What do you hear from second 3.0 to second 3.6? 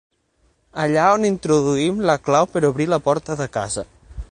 porta de